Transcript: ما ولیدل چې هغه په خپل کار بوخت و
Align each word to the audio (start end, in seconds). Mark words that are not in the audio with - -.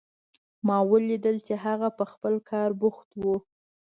ما 0.67 0.77
ولیدل 0.91 1.35
چې 1.47 1.53
هغه 1.65 1.87
په 1.97 2.03
خپل 2.11 2.33
کار 2.49 2.69
بوخت 2.81 3.09
و 3.21 3.23